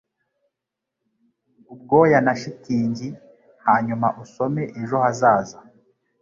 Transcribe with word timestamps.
ubwoya 1.73 2.19
na 2.25 2.33
shitingi 2.39 3.07
hanyuma 3.65 4.07
usome 4.23 4.63
ejo 4.81 4.95
hazaza 5.03 5.57